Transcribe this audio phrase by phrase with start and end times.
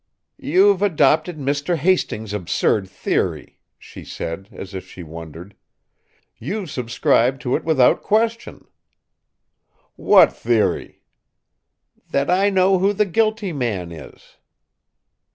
[0.39, 1.75] "You've adopted Mr.
[1.75, 5.55] Hastings' absurd theory," she said, as if she wondered.
[6.39, 8.65] "You've subscribed to it without question."
[9.97, 11.03] "What theory?"
[12.09, 14.37] "That I know who the guilty man is."